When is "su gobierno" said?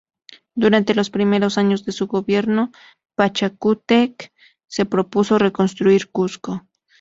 1.91-2.71